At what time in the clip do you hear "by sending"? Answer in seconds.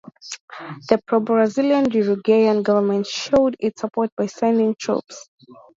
4.17-4.73